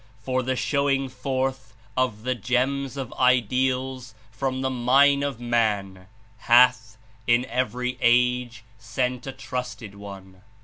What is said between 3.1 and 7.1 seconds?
ideals from the mine of man, hath,